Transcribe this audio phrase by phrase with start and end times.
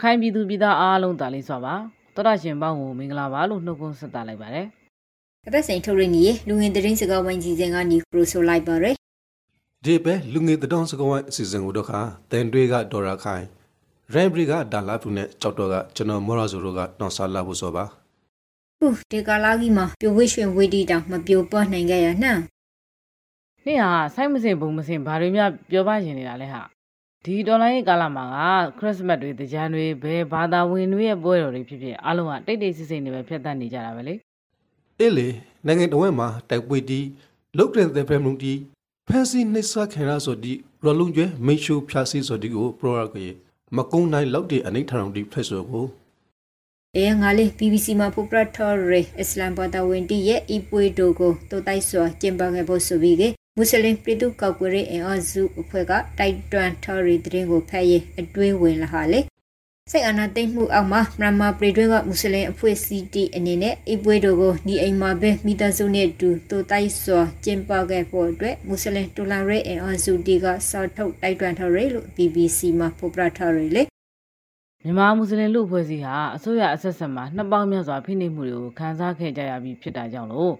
[0.00, 1.74] ရခိုင်ပြည်သူပြည်သားအားလုံးတာလေးစွာပါ
[2.14, 4.66] တော်ရရှင်ပေါင်းကိုမင်္ဂလာပါလို့နှုတ်ခွန်းဆက်သလိုက်ပါတယ်
[5.44, 8.94] ကပတ်စိန်ထုတ်ရင်းကြီးလူငင်သတင်းစကားဝိုင်းကြီးစဉ်ကနေပရိုဆိုလိုက်ပါရယ်
[9.84, 12.00] ဒီပဲလူငယ်တတော်စကောင်းအစီအစဉ်ကိုတော့ခါ
[12.30, 13.44] တန်တွေကဒေါ်ရာခိုင်
[14.12, 17.84] ရိုင်ဘရီကဒါလာဖူနဲ့ကြောက်တော့ကကျွန်တော်မော်ရာဇိုတို့ကတော့ဆာလာဖို့ဆိုပါ
[18.78, 22.38] ဟူဒီကာလာကြီးမှာပြိုဝှရွှင်ဝေးတီတောင်မပြိုပွားနိုင်ခဲ့ရနှံ့
[23.64, 26.62] နေ့ဟာစိုက်မစင်ဘုံမစင်ဘာတွေများပြောပါရှင်နေတာလဲဟာ
[27.24, 34.14] ဒီဒေါ်လာရေးကာလမှာကခရစ်စမတ်တွေတကြံတွေဘယ်ဘာသာဝင်တွေရဲ့ပွဲတော်တွေဖြစ်ဖြစ်အားလုံးကတိတ်တိတ်ဆိတ်ဆိတ်နေပဲဖြတ်သန်းနေကြတာပဲလေ
[35.00, 35.28] အေးလေ
[35.66, 37.06] နိုင်ငံတော်ဝဲမှာတိုက်ပွဲတီး
[37.58, 38.54] လုတ်တဲ့တဲ့ဖရမလူတီ
[39.08, 40.52] ဖန်စီနှိစခင်ရဆိုဒီ
[40.84, 43.26] ရလုံးကျွဲမိတ်ရှူဖြာစီဆိုဒီကိုပရိုရကေ
[43.76, 45.86] မကုန်းနိုင်လောက်တဲ့အနိဋ္ဌာရုံတီဖက်ဆိုကို
[46.96, 59.20] အဲငါလေး BBC မှာဖူပရထော်ရေအစ္စလမ်ဘာသာဝင်တီရဲ့အီပွေဒိုကိုတိုတိုက်စွာကျင်းပခဲ့ဖို့ဆိုပြီးက မွတ်စလင်ပြည်သူ့ကောက်ကွယ်ရေးအင်အားစုအဖွဲ့ကတိုက်တွန်းထော်ရီသတင်းကိုဖတ်ရင်အတွင်းဝင်လာဟာလေ
[59.90, 73.82] စိတ်အာဏာသိမ်းမှုအောက်မှာမြန်မာပြည်တွင်းကမွတ်စလင်အဖွဲ့အစည်းတီအနေနဲ့အီပွေဒိုကိုဒီအိမ်မှာပဲမိသားစုနဲ့တူတိုတိုက်စွာကျင်းပခဲ့ဖို့အတွက်မွတ်စလင်တူလာရေးအင်အားစုတီကစောက်ထုတ်တိုက်တွန်းထော်ရီလို့ BBC မှာဖူပရထော်ရီလေ
[74.82, 80.54] မြန်မာမွတ်စလင်လူအဖွဲ့အစည်းဟာအစိုးရအဆက်ဆက်မှာနှစ်ပေါင်းများစွာဖိနှိပ်မှုတွေကိုခံစားခဲ့ကြရပြီးဖြစ်တာကြောင့်လို့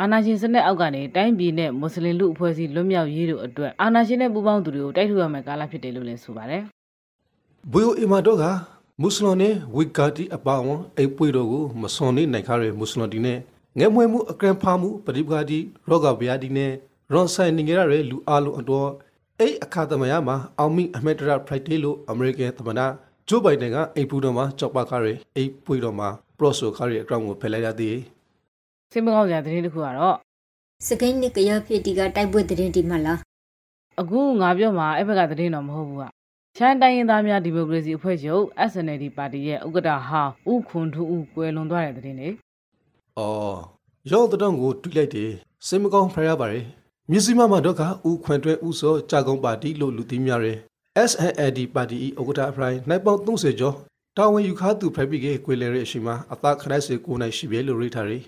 [0.00, 6.62] အာနာရှင်စနစ်အောက်ကနေတိုင်းပြည်နဲ့မွတ်စလင်လူအဖွဲ့အစည်းလွတ်မြောက်ရေးတို့အတွက်အာနာရှင်နဲ့ပူးပေါင်းသူတွေကိုတိုက်ထုတ်ရမယ့်ကာလဖြစ်တယ်လို့လည်းဆိုပါတယ်
[7.72, 8.44] ဘွေအီမာတော့က
[9.00, 13.38] မွတ်စလင်နဲ့ဝီကာတီအပါဝန်အိပွေတော်ကိုမစွန်နေနိုင်ခါရမွတ်စလင်တီနဲ့
[13.78, 16.72] ငဲမွေမှုအကရန်ဖာမှုပရိပကာတီရောဂါဗျာတီနဲ့
[17.12, 18.88] ရွန်ဆိုင်နေကြရတဲ့လူအားလုံးအတော်
[19.38, 22.80] အဲ့အခါသမယမှာအောင်မိအမက်တရဖရိုက်ဒေးလို့အမေရိကန်သမ္မတ
[23.28, 27.96] ဂျိုးဘိုင်ဒန်ကအိပူတော်မှာကြောက်ပါခါရအိပွေတော်မှာပရော့ဆိုခါရအကောင့်ကိုဖယ်လိုက်ရသည်
[28.92, 30.16] စိတ်မကောင်းစရာသတင်းတစ်ခုကတော့
[30.86, 33.18] စကိန်းနစ်ကရဖြစ်တီကတိုက်ပွဲသတင်းတီမှလား
[34.00, 36.04] အခုငါပြောမှာအဲ့ဘက်ကသတင်းတော့မဟုတ်ဘူးက
[36.56, 42.28] ရှမ်းတိုင်းရင်းသားများဒီမိုကရေစီအဖွဲ့ချုပ် SNLD ပါတီရဲ့ဥက္ကဋ္ဌဟာဥခွန်ထူဦးကွယ်လွန်သွားတဲ့သတင်းလေ။
[43.18, 43.58] အော်
[44.10, 45.30] ရောတဲ့တော့ကိုတွေ့လိုက်တယ်
[45.66, 46.64] စိတ်မကောင်းဖရရပါတယ်။
[47.10, 50.58] မြစီမမတော့ကဥခွန်တွဲဥစောကြာကုန်းပါတီလို့လူသိများတယ်။
[51.10, 53.76] SNLD ပါတီဥက္ကဋ္ဌအဖရိုင်နိုင်ပေါင်း30ကျော်
[54.16, 58.22] တာဝန်ယူခါသူဖရိုက်ပြီးကကွေလေရဲ့အရှိမအသာခရိုက်စေကိုနိုင်ရှိပဲလို့ရိထားတယ်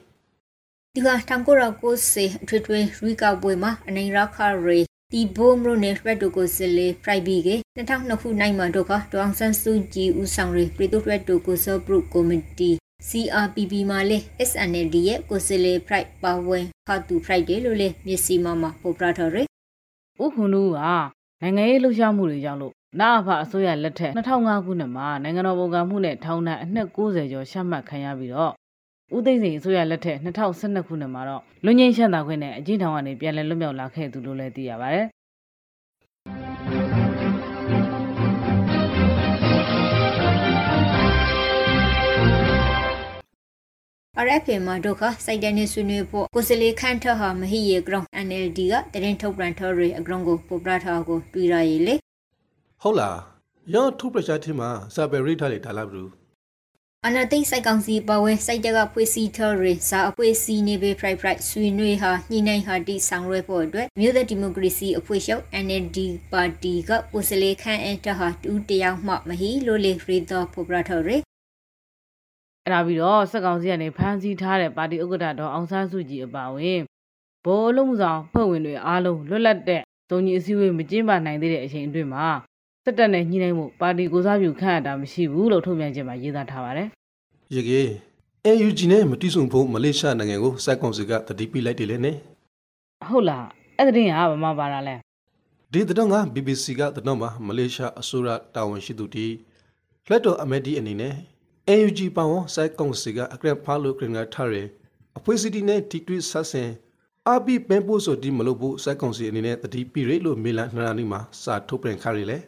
[0.97, 4.78] ဒီကတန်ကိုရာကိုစေအထွေထွေရီကောက်ပွဲမှာအနေရခရေ
[5.12, 12.71] ဒီဘိုမရိုနယ်ရက်တိုကိုစလေဖရိုက်ဘီက2002ခုနိုင်မှာတော့ကဒေါအောင်ဆန်းစုကြည်ဦးဆောင်ရေးပြည်သူ့ရက်တိုကိုစောပရုကော်မတီ
[13.09, 14.19] CRPP မှာလေ
[14.49, 19.47] SNLD ရဲ့ကိုစလေဖရိုက်ပါဝင်ခါတူဖရိုက်တယ်လို့လေမျက်စိမမှာပေါ်ပြထားရယ်
[20.25, 20.81] ဥခွန်ထူက
[21.43, 28.54] နိုင်ငံရေးလှုပ်ရှားမှုတွေကြောင့်လို့နာအဖအစိုးရလက်ထက်2005ခုနှစ်မှာနိုင်ငံတော်ပုံကမှုနဲ့ထောင်ဒဏ်အနှစ်90ကျော်ရှမှတ်ခံရပြီးတော့
[29.12, 35.06] ဦးသိန်းစိန်အစိုးရလက်ထက်2012ခုနှစ်မှာတော့လွန်ငင်းရှမ်းသာခွင့်နဲ့အကျဉ်းထောင်ကနေပြန်လည်လွတ်မြောက်လာခဲ့သူလို့လည်းသိရပါတယ်။
[44.26, 51.94] RFA မှာဒုက္ခစိုက်တဲ့နေဆွေးနွေးဖို့ကိုစလေခန့်ထဟာမဟိယေဂရောင်း NLD ကတရင်ထုတ်ပြန်ထော်ရီအဂရောင်းကိုပေါ်ပြထားကိုတွေ့ရရလေ။
[52.82, 53.16] ဟုတ်လား။
[53.75, 56.23] ရောထုပရရှာတီမှာစာပေရိထားလေဒါလာဘူး
[57.09, 65.98] အနာသိစိုက်ကောင်စီပဝဲစိုက်တကဖွေးစီထော်ရီစာအဖွေးစီနေပေဖရိုက်ဖရိုက်ဆွေနွေးဟာညှိနှိုင်းဟာတီဆောင်ရွက်ဖို့အတွက်မြို့သက်ဒီမိုကရေစီအဖွဲ့ချုပ် NLD
[66.32, 71.16] ပါတီကကိုစလေခန့်အထဟာတူတယောက်မှမဟိလိုလေဖရီတော်ပေါ်ပြထော်ရီ
[72.65, 76.81] အဲ့ဒါပြီးတော့စက်ကောင်စီကနေဖမ်းဆီးထားတဲ့ပါတီဥက္ကဋ္ဌတော်အောင်ဆန်းစုကြည်အပါအဝင်
[77.44, 82.28] ဗိုလ်အလုံးမှုဆောင်ဖွဲ့ဝင်တွေအားလုံးလွတ်လပ်တဲ့သုံးကြီးအစည်းအဝေးမကျင်းပနိုင်သေးတဲ့အချိန်အတွင်းမှာ
[82.87, 86.89] စစ်တပ်နဲ့ညှိနှိုင်းမှုပါတီကိုစားပြုခန့်အပ်တာမရှိဘူးလို့ထုတ်ပြန်ချက်မှာရေးသားထားပါတယ်။
[87.55, 87.81] ရေကေ
[88.47, 92.17] AUG နဲ့မတိဆုံဖို့မလေးရှားနိုင်ငံကိုစိုက်ကောင်စီကတတိပိလိုက်တယ်လေနဲ့။
[93.09, 93.47] ဟုတ်လား
[93.78, 94.95] အဲ့ဒီတင်းကဘာမှပါတာလဲ
[95.72, 99.27] ဒီတော့က BBC ကတော့မှာမလေးရှားအစိုးရတာဝန်ရှိသူတီ
[100.10, 101.15] လက်တော်အမဒီအနေနဲ့
[101.69, 104.57] AUG ပောင်းစိုက်ကောင်စီကအကရဖာလို့ကရင်ကထားရ
[105.19, 106.71] အဖွဲ့စီတီနဲ့တီတွီဆက်ဆင်
[107.28, 112.39] အဘိပန်ပို့ဆိုဒီမလို့ဘူးစိုက်ကောင်စီအနေနဲ့တတိပိရိလို့မေလန်နှရာနီမှာစာထုတ်ပြန်ခါရလေ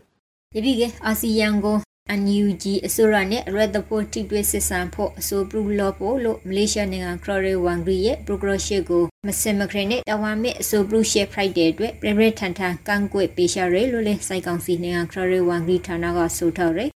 [0.54, 1.76] ယပိကအာဆီယံကို
[2.10, 16.90] အန်ယူဂျီအစိုးရနဲ့ရက်ဒပိုတီတွဲစစ်ဆန်ဖို့အဆိုပရူလော့ဖို့လို့မလေးရှားနိုင်ငံခရရေဝန်ဂရီရဲ့ပရိုဂရက်ရှစ်ကိုမစင်မခရနဲ့တဝန်မြအဆိုပရူရှက်ဖရိုက်တဲ့အတွက်ပြပြထန်ထန်ကန့်ကွက်ပေးရှာရဲလို့လဲစိုက်ကောင်စီနိုင်ငံခရရေဝန်ဂရီဌာနကဆိုထားတယ်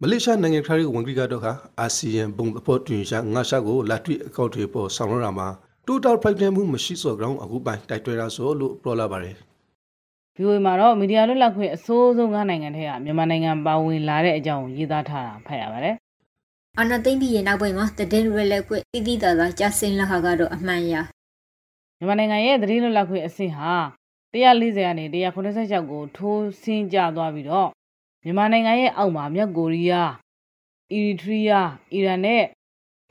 [0.00, 1.46] မလေးရှားနိုင်ငံခရီးဝန်ကြီးကတော့က
[1.80, 5.48] အာဆီယံဘုံအဖို့တွင်ရှာငါရှာကိုလာတွေ့အကောက်တွေပေါ်ဆောင်ရတာမှာ
[5.86, 9.36] တိုတာဖိုက်တယ်မှုမရှိစောကြောင်းအခုပိုင်တိုက်တွဲတာဆိုလို့ပြောလာပါတယ်။
[10.38, 15.96] VOA မှာတော့မီဒီယာလွတ်လပ်ခွင့်အစိုးဆုံးငါးနိုင်ငံထဲကမြန်မာနိုင်ငံပါဝင်လာတဲ့အကြောင်းရေးသားထားတာဖတ်ရပါတယ်
[16.80, 20.94] အနာသိမ့်ပြီးရဲ့နောက်ပိုင်းမှာတဒင်းရဲလက်ခွင့်တိတိတသာကြာစင်လာဟာကတော့အမှန်ရ။
[21.98, 23.72] မြန်မာနိုင်ငံရဲ့သတင်းလွတ်လပ်ခွင့်အဆင့်ဟာ
[24.34, 27.68] 140ကနေ186ကိုထိုးဆင်းကျသွားပြီးတော့
[28.24, 30.12] မြန်မာနိုင်ငံရဲ့အောက်မှာမြောက်ကိုရီးယား
[30.92, 32.44] အီရီထရီးယားအီရန်နဲ့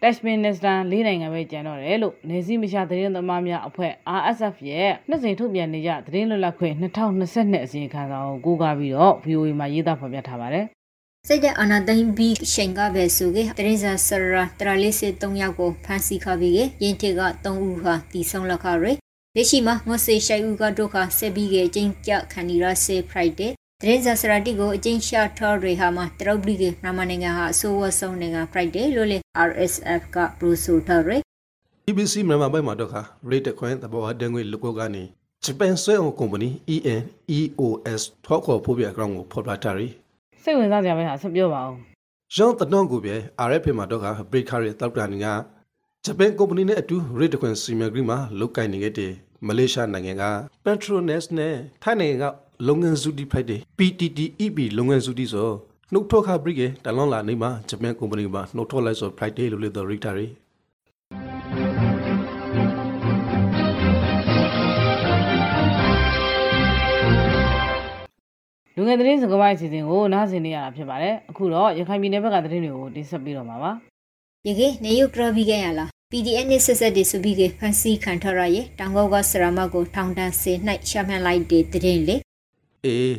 [0.02, 10.66] တက်မင်နစ္စတန်လေးနိုင်ငံပဲကျန်တော့တယ်လို့နေစည်းမရှာသတင်းသမားများအဖွဲ့ RSF ရဲ့နှစ်စဉ်ထုတ်ပြန်နေကြသတင်းလွတ်လပ်ခွင့်2022အစီရင်ခံစာကိုကိုးကားပြီးတော့ VOA မှာရေးသားဖော်ပြထားပါတယ်
[11.28, 16.54] စိတ်တဲ့အနာသိမ့်ပြီးရှင်ကပဲဆိုကေတရင်စာဆရာတရာလေးစစ်3ယောက်ကိုဖမ်းဆီးခါပြီး
[16.84, 18.86] ရင်ထေက3ဦးဟာတီဆောင်လက်ခရလ
[19.42, 23.54] က်ရှိမှာငေါစေရှိုင်ဦးကဒုက္ခဆက်ပြီးကအချင်းကြခန်နီရာဆေဖရိုက်တဲ့
[23.86, 29.18] တရင်စာစရာတီကိုအချင်းရှာထော်ရီဟာမှာတရုတ်ပြည်ကမြန်မာနိုင်ငံဟာအဆိုးဝဆုံးနိုင်ငံ Friday လို့လေ
[29.50, 31.22] RSF ကပရိုဆိုထားရယ်
[31.86, 33.02] BBC မြန်မာပိုင်းမှာတော့ခါ
[33.32, 35.04] rate ခွင့်တဘောအတငွေလကောကနေ
[35.44, 39.88] ဂျပန်ဆွဲအောင်ကုမ္ပဏီ ENEOS ထောက်ခေါ်ဖို့ပြအကောင့်ကိုဖော်ပြထားရီ
[40.44, 41.74] စိတ်ဝင်စားကြပဲဟာဆက်ပြောပါဦး
[42.36, 43.12] ဂျွန်တနွန်ကိုပြ
[43.48, 45.28] RFP မှာတော့ခါ break ခရဲတောက်တာနေက
[46.06, 49.12] ဂျပန်ကုမ္ပဏီနဲ့အတူ rate ခွင့်စီမံကိန်းမှာလုပ်ကိုင်နေခဲ့တဲ့
[49.48, 50.24] မလေးရှားနိုင်ငံက
[50.64, 52.26] Petronas နဲ့ထိုင်းနိုင်ငံက
[52.68, 55.50] လုပ်ငန်းစုတီဖိုက်တဲ့ PTTEP လုပ်ငန်းစုတီဆို
[55.94, 60.28] နှုတ်ထွက်ခဘရိကေတလွန်လာနေမှာဂျပန်ကုမ္ပဏီမှာနှုတ်ထွက်လိုက်ဆို Friday လို့လေတော့ Rita ရီ
[68.76, 73.72] လူငယ်သတင်းစကားပိုင်းအစီအစဉ်ကိုနားဆင်နေရတာဖြစ်ပါတယ်အခုတော့ရခိုင်ပြည်နယ်ဘက်ကသတင်းတွေကိုတင်ဆက်ပေးတော့မှာပါ
[74.48, 80.54] ယကေနေယုကရဘီကရလား PDN နဲ့ဆက်ဆက်တွေဆိုပြီးကဖန်စီခံထားရရဲ့တောင်ကောက်ကဆရာမကိုထောင်တန်းစေ၌
[80.90, 82.18] ရှာမှန်လိုက်တဲ့တဲ့လေ
[82.86, 83.16] အေး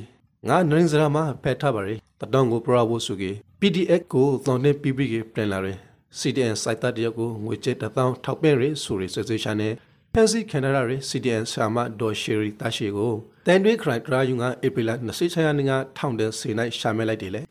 [0.48, 3.30] ငါနရင်းစရာမဖက်ထားပါရီတတောင်ကိုပရဝုစုကေ
[3.60, 5.78] PDF ကိုသောင်းနေပြပြကေပြန်လာရယ်
[6.18, 9.72] CDN စိုက်တာတရက်ကိုငွေကျတဲ့တောင်းထောက်ပံ့ရဆိုရဆွေးရှာနဲ့
[10.12, 13.12] ဖန်စီကန်နာရယ် CDN ဆာမဒေါ်ရှီရီတာရှီကို
[13.46, 17.42] တန်တွေခရိုက်ဒရာယူငါဧပြီလ26ရက်နေ့ကထောင်တဲ့စေ၌ရှာမဲလိုက်တယ်လေ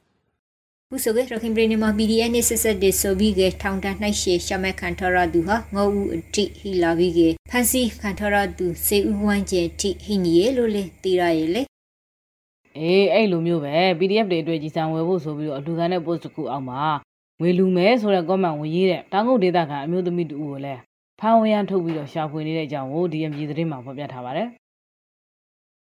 [0.90, 7.20] ခုဆိုကရခင်ပရီနီမာ BDN နဲ့ဆက်ဆက်တဲ့ဆိုပြီးကထောင်တန်းနှိုက်ရှေရှာမဲခံထရသူဟာငေါဦးအတိဟီလာပြီးက
[7.50, 11.64] ဖန်စီခံထရသူစေဦးဝမ်းကျဲတိဟိနီယေလို့လေတီရရဲ့လေ
[12.78, 16.82] အေးအဲ့လိုမျိုးပဲ PDF တွေအတွက်ကြီးစံဝယ်ဖို့ဆိုပြီးတော့အလူခံတဲ့ post တစ်ခုအောက်မှာ
[17.40, 20.82] ငွေလူမဲဆိုတဲ့ comment ဝင်ရေးတဲ့တောင်ကုတ်ဒေသခံအမျိုးသမီးတူကိုလည်း
[21.20, 24.48] ဖမ်းဝရမ်းထုတ်ပြီးတော့ရှာဖွေနေတဲ့အကြောင်းကို DMG သတင်းမှာဖော်ပြထားပါတယ်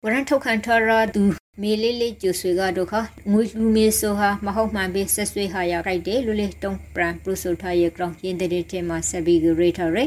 [0.04, 1.24] ဝရန်ထုတ်ခံထရသူ
[1.62, 2.94] မေလေးလေးကျူဆွေကတို့ခ
[3.31, 9.98] ငွေလူမေဆိုဟာမဟုတ်မှန်ပဲဆက်ဆွေဟာရခိုက်တယ်လူလေးတုံးပရန်ပရိုဆိုထားရဲ့ကောင်ရင်းတဲ့တဲ့မှာဆက်ပြီးရေထားရ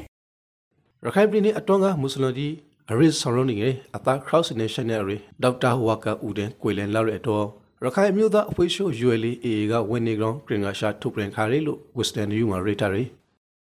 [1.05, 2.55] ရခိုင်ပြည်နယ်အတွင်းကမွတ်စလင်ကြီး
[2.93, 3.57] အရစ်ဆော်ရုံးနေ
[3.97, 7.47] အသာ cross national ရီဒေါက်တာဝါကာဦးတဲ့ကိုလန်လောက်ရတော့
[7.85, 13.05] ရခိုင်မျိုးသားအဖွဲ့ရှိုး ULA ကဝင်နေကောင်ဂရင်ဂါရှာထုတ်ပြန်ခါရီလို့ Western New မှာ rate ရီ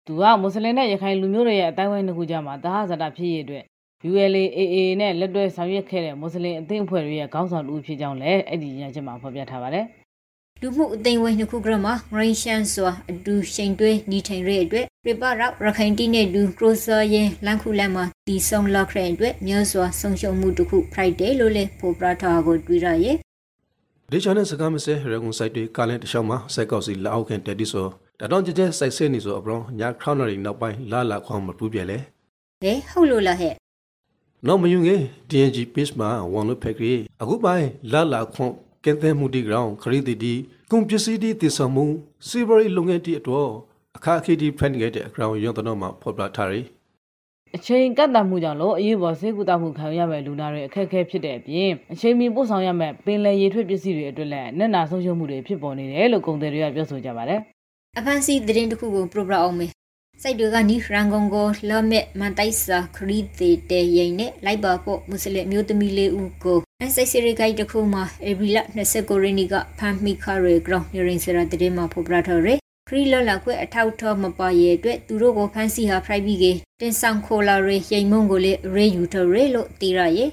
[0.06, 3.64] သူကမွတ်စလင်နဲ့ရခိုင်လူမျိုးတွေရဲ့အတိုင်းဝိုင်းတစ်ခုကြားမှာတဟဇာတာဖြစ်ရတဲ့အတွက်
[4.10, 9.84] ULAAA နဲ့လက်တွဲဆောင်ရွက်ခဲ့တဲ့မွတ်စလင်အသင်းအဖွဲ့တွေရဲ့ခေါင်းဆောင်တူဖြစ်ကြောင်းလည်းအဲ့ဒီညချက်မှာဖော်ပြထားပါတယ်
[10.62, 23.16] လူမှုအသိဝိုင်းနှစ်ခုကမှဂရိရှန်စွာအတူရှိန်တွဲညီထိုင်ရဲ့အတွက်ပြပရောက်ရခိုင်တီနဲ့ဒူကရိုဆာရဲ့လန်ခုလန်မှာတီဆုံလောက်တဲ့အတွက်မျိုးစွာဆုံရှုံမှုတစ်ခု Friday လို့လေပိုပရာထာကိုတွေ့ရရဲ့
[24.12, 27.86] ဒီချန်နယ်စကားမစဲရကုံဆိုင်တွေကာလန်တခြားမှာစိုက်ကောက်စီလောက်ခင်တက်တီဆို
[28.20, 31.98] တတော်ကြကြစိုက်ဆဲနေဆိုအပရောညာခရောင်းနရီနောက်ပိုင်းလာလာခေါင်းမပူးပြဲလေ
[32.62, 33.54] ဟဲဟုတ်လို့လားဟဲ့
[34.46, 35.00] နော်မယုံငယ်
[35.30, 38.52] DNG page မှာဝန်လို့ဖက်ကြီးအခုပိုင်းလာလာခွန်
[38.84, 40.34] ကဲတဲ့မှုဒီဂရောင်းခရီးတီတီ
[40.70, 41.84] ကွန်ပစ္စည်းတီတည်ဆောင်မှု
[42.28, 43.48] စီဗရီလုပ်ငန်းတီအတွက်
[43.96, 46.62] အခါခေတီဖန်ခဲ့တဲ့အကောင်ရုံတော့မှာဖော်ပြထားရီ
[47.56, 57.40] အချိန်ကန့်သတ်မှုကြောင့်လို့အရေးပေါ်ဆေးကုသမှုခံရမယ့်လူနာတွေအခက်အခဲဖြစ်တဲ့အပြင်အချိန်မီပို့ဆောင်ရမယ့်ပင်လယ်ရေထွက်ပစ္စည်းတွေအတွက်လည်းနက်နာဆုံးရှုံးမှုတွေဖြစ်ပေါ်နေတယ်လို့ကုန်သည်တွေကပြောဆိုကြပါတယ်။
[57.98, 59.70] အဖန်စီသတင်းတစ်ခုကိုပရိုဂရမ်အောင်မယ်
[60.22, 72.58] စိုက်တွေကနီရန်ကုန်ကိုလော့မက်မန်တိုက်စာခရီးသေးတဲ့ရင်နဲ့လိုက်ပါဖို့မွတ်စလင်မျိုးသမီးလေးဦးကို အစိုက်စီရီဂိုက်တစ်ခုမှာအေဘီလာ29ရက်နေ့ကဖမ်းမိခရဲဂရောင်းနေရင်စရာတဲ့မှာဖော်ပြထားရယ်
[72.88, 76.44] ခရီးလော်လာခွဲအထောက်ထောမပါရဲ့အတွက်သူတို့ကိုဖမ်းဆီးဟာဖရိုက်ပြီးက
[76.80, 80.30] တင်ဆောင်ခိုလာရေရိမ်မုံကိုလေရေယူထရဲလို့တီရရဲ့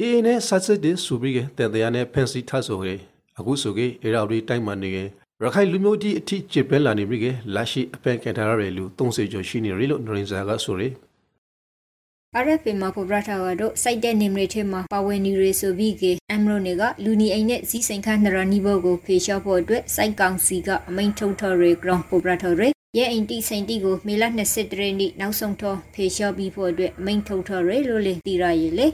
[0.00, 2.94] အင်းနဲ့ဆက်စစ်တဲ့စူပြီးကတဲ့တရားနဲ့ဖန်စီထဆိုရဲ
[3.38, 4.98] အခုဆိုကေအေရာဝတီတိုင်းမှာနေရ
[5.54, 10.92] ခိုင်လူမျိုးကြီးအထိကျစ်ပဲလာနေပြီကလာရှိအပန်ကန်ထားရတဲ့လူ30ကျော်ရှိနေရလို့နရင်ဇာကဆိုရယ်
[12.38, 28.86] RFA မှာဖော်ပြထားတာတို့စိုက်တဲ့နေမတွေထဲမှာပါဝင်နေရဆိုပြီးကအမ်ရိုနေကလူနီအိမ်နဲ့စီးစိန်ခန်းနရနီဘောကိုဖေလျှော့ဖို့အတွက်စိုက်ကောင်စီကအမိန်ထုတ်ထော်ရေဂရောင်းဖော်ပြထားရယ်ရဲ့အိမ်တိစိန်တိကိုမေလ20ရက်နေ့နောက်ဆုံးထော်ဖေလျှော့ပြီးဖို့အတွက်အမိန်ထုတ်ထော်ရယ်လို့လေတီရရည်လေ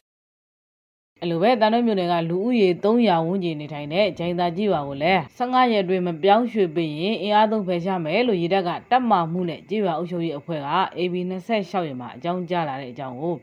[1.23, 10.69] အဲ့လိုပဲတန်တော့မြို့နယ်ကလူဦးရေ300ဝန်းကျင်နေထိုင်တဲ့ဂျိုင်းသာကြီးပါကိုလည်း15ရက်အတွင်းမပြောင်းရွှေ့ပေးရင်အင်အားသုံးဖယ်ရှားမယ်လို့ရေတပ်ကတပ်မမှုနဲ့ကြေးရွာအုပ်ချုပ်ရေးအဖွဲ့က
[10.99, 13.35] AB26 ရက်မှာအကြောင်းကြားလာတဲ့အကြောင်းကို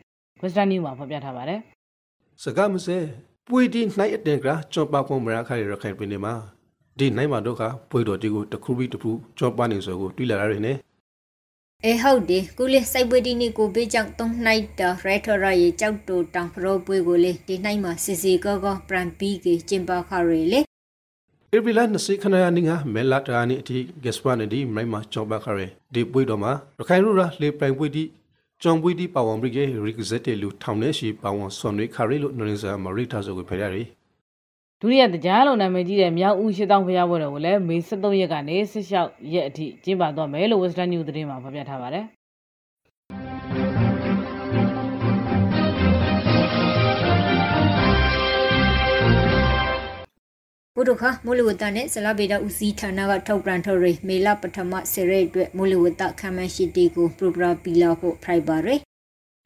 [0.41, 1.59] Western News မှာဖော်ပြထားပါတယ်။
[2.43, 2.97] စကားမစဲ
[3.47, 6.33] ပွေတီနိုင်အတင်ကကျွန်ပါကွန်မရာခါရခိုင်ပြည်နယ်မှာ
[6.99, 10.77] ဒီနိုင်မှာတော့ကပွေတော်တီကိုတခုပြီးတခုကျွန်ပါနေဆိုကိုတွေ့လာရတယ်။
[11.87, 20.59] အဲဟုတ်တယ်ကုလေစိုက်ပွဲဒီနေ့ကိုဘေးကြောင့်သုံးနှိုက်တာရဲထရရဲ့ကြောက်တူတောင်ဖရောပွဲကိုလေဒီနှိုက်မှာစီစီကောကောပရန်ပီကေကျင်ပါခရဲလေ
[21.55, 28.03] ဧပြီလ20ခဏရနင်းကမဲလာတရာနီအထိဂက်စပန်ဒီမိုင်မာချောဘခရဲဒီပွေတော်မှာရခိုင်ရူရာလေပိုင်ပွေတီ
[28.61, 33.83] ဂျွန်ပွေတီပါဝန်ဘရိဂေရီကဇက်တေလူထောင်နေရှိပါဝန်ဆွန်ရိခါရီလို့နရင်းစာမရိတာဆိုကိုဖရရီ
[34.85, 42.05] ဒုတိယတရားလုံးနာမည်ကြီးတဲ့မြောက်ဦးရှစ်တောင်းဖျားပွဲတော်ကိုလည်းမေ23ရက်ကနေ16ရက်အထိကျင်းပသွားမယ်လို့ Western News သတင်းမှာဖော်ပြထားပါတယ်
[50.75, 58.79] ဘုဒ္ဓခမိုးလေဝသနဲ့ဇလဗေဒဦးစီးဌာနကထောက်ပြန်ထော်ရီမေလပထမဆယ်ရက်အတွက်မိုးလေဝသခံမှန်းရှိတီကိုပရိုဂရမ်ပီလာဖို့ဖရိုက်ပါရယ်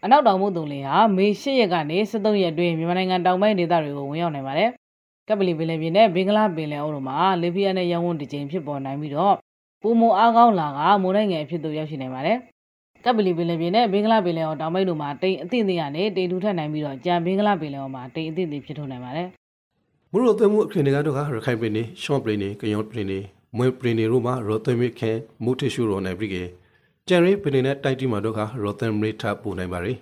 [0.03, 4.71] အနောက်တောင်မုတ်တုံလင်ဟာမေ၈ရက်ကနေ73ရက်အတွင်းမြန်မာနိုင်ငံတောင်ပိုင်းဒေသတွေကိုဝင်ရောက်နိုင်ပါတယ်
[5.27, 9.35] ကပလီပင်လယ်ပြင်နဲ့ဘင်္ဂလားပင်လယ်အော်တို့မှာလေပြင်းနဲ့ရောင်းဝန်းတစ်ကြိမ်ဖြစ်ပေါ်နိုင်ပြီးတော့
[9.81, 12.37] ပုံမအားကောင်းလာကမိုးနိုင်ငံအဖြစ်သို့ရောက်ရှိနိုင်ပါတယ်
[13.05, 19.27] ကပလီပင်လယ်ပြင်နဲ့ဘင်္ဂလားပင်လယ်အော်တောင်ပိုင်းတို့မှာတိမ်အသင့်အင့်ကနေတိမ်ထူထပ်နိုင်ပြီးတော့ကြံဘင်္ဂလားပင်လယ်အော်မှာတိမ်အသင့်အင့်ဖြစ်ထွန်းနိုင်ပါတယ်
[20.11, 23.19] မူရိုသွေးမှုအခရင်တွေကတော့ရခိုင်ပင်နေရှော့ပရင်နေကယော့ပရင်နေ
[23.57, 25.11] မွေပရင်နေတို့မှာရောသွေးမိခဲ
[25.43, 26.35] မူတီရှူရောနိုင်ပြီက
[27.07, 29.93] ကျန်ရီပင်နေနဲ့တိုက်တီမှာတို့ကရောသမ်မရီထပူနိုင်ပါရီ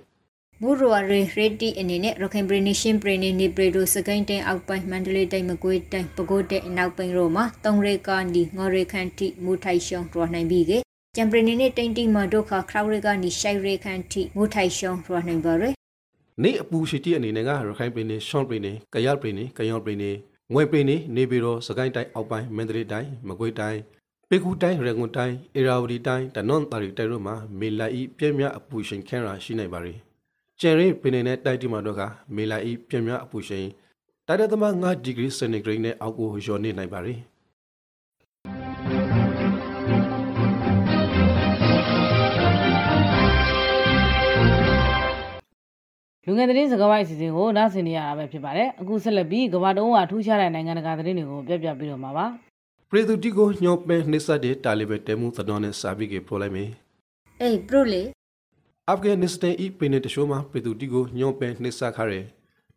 [0.62, 10.72] ဘူရိုရီရတီအနေနဲ့ရခိုင်ပရီနီရှင်ပရီနီနေပရီဒိုစကိုင်းတန်အောက်ပိုင်းမန္တလေးတိုင်းမကွေးတိုင်းပဲခူးတိုင်းအနောက်ပိုင်းတို့မှာတုံရေကာနီငေါ်ရေခန်တီမူထိုင်ရှုံတော်နိုင်ပြီက
[11.16, 15.74] ကျန်ပရီနီနဲ့တိန်တီမှာဒုက္ခခရောက်ရေကာနီရှိုင်ရေခန်တီမူထိုင်ရှုံတော်နိုင်ပါရယ်
[16.44, 20.12] နေအပူရှိတီအနေနဲ့ကရခိုင်ပရီနီရှွန်ပရီနီကရပရီနီကယောပရီနီ
[20.54, 23.80] ငွေပရီနီနေပြည်တော်စကိုင်းတိုင်းအောက်ပိုင်းမန္တလေးတိုင်းမကွေးတိုင်း
[24.30, 30.05] ပေကူတိုင်းရန်ကုန်တိုင်းအေရာဝတီတိုင်းတနွန်တာရီတိုင်းတို့မှာမေလာဤပြည့်မြအပူရှင်ခဲရာရှိနိုင်ပါ रे
[30.62, 32.02] ကျန်ရီပင်နေတဲ့တိုက်တီမှာတော့က
[32.36, 33.68] မေလာဤပြင်းများအပူရှိန်
[34.28, 37.16] တိုက်တဲ့သမ9ဒီဂရီစင်တီဂရိတ်နဲ့အောက်ကိုလျော်နေနိုင်ပါ रे
[46.26, 52.26] လူငယ်သတင်းစကားဝိုင်းအစီအစဉ်ကိုနားဆင်နေရတာပဲဖြစ်ပါတယ်အခုဆက်လက်ပြီးကမ္ဘာတုံးကထူးခြားတဲ့နိုင်ငံတကာသတင်းတွေကိုပြပြပြီးတော့မှာပါ
[52.90, 56.70] ပြည်သူတီကိုညှော့ပဲနှိစတဲ့တာလီဘန်တဲမှုသတော်နဲ့စာပြီးကပို့လိုက်မယ်
[57.42, 58.15] အေးပရိုလေ
[58.92, 62.22] အာဖဂန်နစ္စတန်ဤပင်တရှိုးမှာပြည်သူတီကိုညှော့ပဲနှိစခါရဲ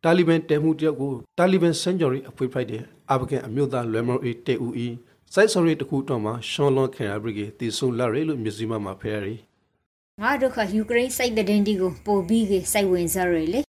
[0.02, 4.88] တာလီဘန်တဲမှုတယောက်ကိုတာလီဘန်စန်ဂျော်ရီအဖွေးဖိုက်တဲ့အာဖဂန်အမျိုးသားလွယ်မော်အေတဲဦးဤ
[5.34, 9.34] စိုက်ဆော်ရီတခုတော့မှာရှွန်လွန်ခင်ယာဘရီကတီဆိုလာရဲလို့မြစည်းမမှာဖဲရီ
[10.22, 13.60] ငါတို့ကယူကရိန်းစိုက်တဲ့တင်တီကိုပို့ပြီးကစိုက်ဝင်စရလေ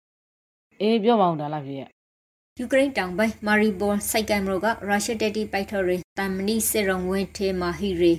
[0.80, 1.88] အေးပြောပါအောင်ဒါလားဖြစ်ရဲ့
[2.58, 8.12] ယူကရိန်းတောင်ပိုင်းမာရီဘောစိုက်ကမ်ရိုကရုရှားတပ်တီပိုက်ထော်ရီတမ်မနီစစ်ရုံဝင်းထဲမှာဟီရီ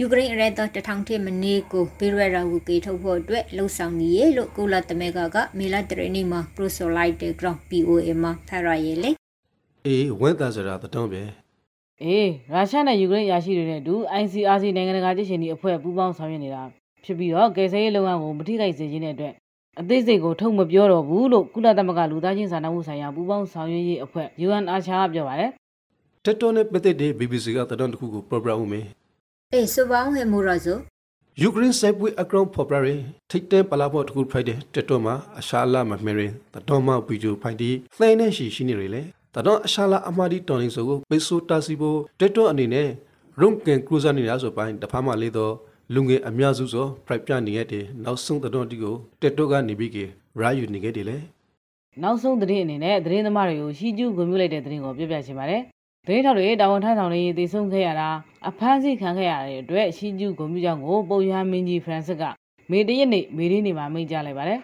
[0.00, 9.10] ယူကရိန်းအရဲတော်တထောင်ထက်မနည်းကိုဘေရရာကိုကေထုတ်ဖို့အတွက်လှုံ့ဆော်နေရလို့ကုလသမဂ္ဂကမေလာတရနီမှာပရိုဆိုလိုက်တဲ့ ground POA မှာဖရရလေ
[9.86, 11.22] အေးဝန်တာစရာတတုံးပဲ
[12.02, 16.62] အေးရုရှားနဲ့ယူကရိန်းရရှိတွေနဲ့အတူ ICRC နိုင်ငံတကာကြည့်ရှင်ဒီအဖွဲ့ပူးပေါင်းဆောင်ရွက်နေတာ
[17.04, 19.34] ဖြစ်ပြီးတော့ကယ်ဆယ်ရေးလုပ်ငန်းကိုမထိခိုက်စေခြင်းတဲ့အတွက်
[19.80, 25.50] အသေးစိတ်ကိုထုတ်မပြောတော့ဘူးလို့ကုလသမဂ္ဂလူသားချင်းစာနာမှုဆိုင်ရာပူးပေါင်းဆောင်ရွက်ရေးအဖွဲ့ UNRCHA ကပြောပါတယ်
[26.24, 28.86] တက်တော်နဲ့ပတ်သက်တဲ့ BBC ကတတော်တစ်ခုကို program ဦးမယ်
[29.54, 30.78] အေးဆိုပါအောင်ဟဲ့မိုရာဇို
[31.40, 32.88] ယူကရိန်းစစ်ပွဲအကောင်ဖော်ပရ
[33.30, 39.02] ထိတ်တဲ့ပလာဖို့တခုဖိုက်တဲ့တက်တော်မှာအရှာလာမမေရင်တတော်မှာဗီဒီယိုဖိုက်ဒီသဲနဲ့ရှိရှိနေရလေ
[39.34, 42.88] တတော်အရှာလာအမာဒီတော်နေဆိုကိုပေဆိုတာစီဖို့တက်တော်အနေနဲ့
[43.40, 45.54] ရုံကန်ကရူဇာနေရဆိုပိုင်းတဖာမှလေးတော့
[45.94, 49.96] လူငယ်အများစုဆိုဖရိုက်ပြနေရတဲ့နောက်ဆုံးတတော်တီကိုတက်တော့ကနေပြီးက
[50.40, 51.18] ရာယူနေခဲ့တယ်လေ
[52.02, 55.62] နောက်ဆုံးသတင်းအနေနဲ့သတင်းသမားတွေကိုရှီကျူးဂုဏ်ပြုလိုက်တဲ့သတင်းကိုပြောပြချင်ပါတယ်
[56.06, 58.08] သတင်းထောက်တွေတာဝန်ထမ်းဆောင်နေတည်ဆုံခဲ့ရတာ
[58.48, 62.22] အဖမ်းဆီးခံခဲ့ရတဲ့အတွက်ရှီကျူးဂုဏ်ပြုကြောင်းကိုပုံရမင်းကြီးဖရန်စစ်က
[62.70, 64.60] မေတရက်နေ့မေရင်းနေမှာမိန့်ကြားလိုက်ပါတယ်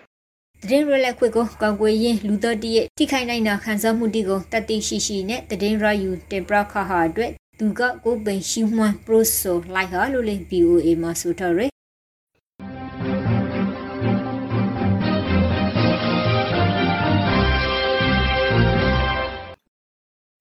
[0.62, 11.60] သတင်းရလက်ခွေကိုကောက်ွယ်ရင်လူတော်တည်းရဲ့ထိခိုက်နိုင်တာခံစားမှုတီကိုတတိရှိရှိနဲ့သတင်းရယူတင်ပြခါဟာအတွက်သူကကိုပင်ရှိမှန်ပရိုဆိုလိုက်ဟာလို့လေ BOA မှာဆိုထားရ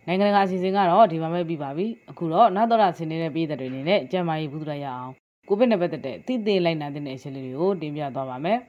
[0.08, 5.14] နိုင်ငံတကာအစီအစဉ်ကတော့ဒီမှာပဲပြီးပါပြီအခုတော့နောက်တော့ဆင်းနေတဲ့ပြည်သက်တွေအနေနဲ့ကျမ်းမာရေးဘူးတရရအောင်
[5.48, 8.60] ကိုဗစ်နဲ့ပတ်သက်တဲ့သိသိလိုက်နာတဲ့အချက်လေးတွေကိုတင်ပြသွားပါမယ်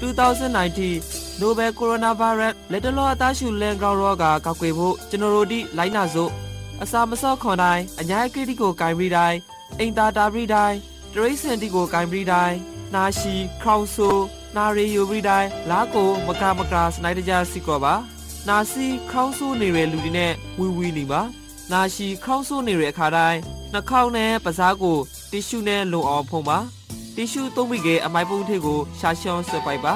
[0.00, 6.30] 2019 Nobel Coronavirus လက်တလောအသားရှူလန်ဂရောရောဂါကောက်ွယ်ဖို့ကျွန်တော်တို့ဒီလိုင်းနာစို့
[6.82, 9.38] အစာမစော့ခွန်တိုင်းအညာကိတိကိုဂိုင်ပြီးတိုင်း
[9.78, 10.76] အိမ်သာတာပြီးတိုင်း
[11.14, 12.56] တရိစင်တီကိုဂိုင်ပြီးတိုင်း
[12.94, 14.08] နာရှိခေါင်ဆူ
[14.56, 17.94] နာရီယိုပြီးတိုင်းလာကိုမကမကစနိုက်တကြစီကောပါ
[18.48, 21.20] နာစီခေါင်းဆိုးနေတဲ့လူတွေနဲ့ဝီဝီနေပါ
[21.72, 23.40] နာရှိခေါင်းဆိုးနေတဲ့အခါတိုင်း
[23.72, 24.98] နှာခေါင်းနဲ့ပစားကို
[25.30, 26.58] တီရှူနဲ့လုံအောင်ဖုံးပါ
[27.16, 29.94] တီရှူသုံးပြီးကအမိုက်ပုံးထည့်ကိုရှာရှောင်းဆွဲပိုက်ပါ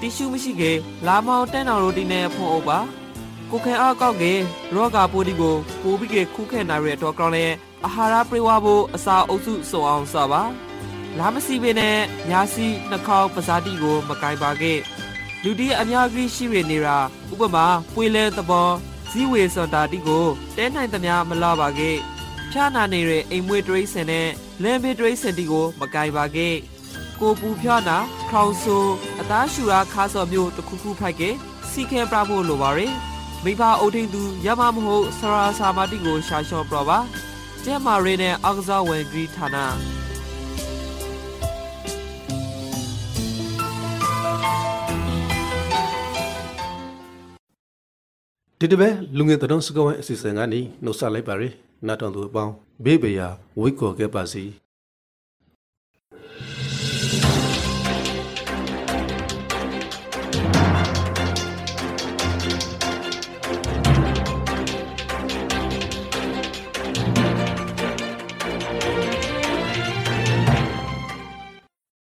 [0.00, 0.62] တီရှူမရှိက
[1.06, 2.78] လာမောင်တန်းတော်ရိုတီနဲ့ဖုံးအုပ်ပါ
[3.50, 4.24] ကိုခဲအားကောက်က
[4.74, 7.50] ရောဂါပိုးဒီကိုပိုးပြီးကခုခဲနိုင်ရတဲ့တော့ကောင်းတဲ့
[7.84, 10.42] အာဟာရပြေဝဖို့အစာအုပ်စုစုံအောင်စပါ
[11.18, 11.98] လာမစီပင်နဲ့
[12.30, 14.78] ညာစီနှာခေါင်းပဇာတိကို မကင်ပါခဲ့
[15.42, 16.98] လူတီအများကြီးရှိရနေတာ
[17.32, 18.68] ဥပမာပွေလဲသဘော
[19.10, 20.26] ဇီဝေစွန်တာတိကို
[20.56, 21.96] တဲနိုင်သမျှမလာပါခဲ့
[22.50, 24.28] ဖြာနာနေတဲ့အိမ်မွေးတရိစင်နဲ့
[24.62, 26.54] လမ်းဘေးတရိစင်တီကို မကင်ပါခဲ့
[27.20, 27.98] ကိုပူဖြာနာ
[28.30, 28.76] ခေါင်ဆူ
[29.20, 31.22] အသားရှူရာခါစော်မျိုးတစ်ခုခုဖိုက်က
[31.70, 32.94] စီခဲပြဖို့လိုပါရယ်
[33.44, 36.98] မိဘအုပ်ထိန်သူရမမဟုတ်ဆရာစာမတိကိုရှာလျှော့ပြပါ
[37.66, 39.56] ကျဲမာရီနဲ့အောက်ကစားဝင်ဂရီဌာန
[48.58, 51.52] ဒီတပဲလူငယ်တုံးစကဝိုင်းအစီအစဉ်ကနေနှုတ်ဆက်လိုက်ပါရယ်
[51.86, 52.52] နာတော်သူအပေါင်း
[52.84, 53.28] ဘေးဘေးရာ
[53.58, 54.44] ဝိတ်ကော်ခဲ့ပါစီ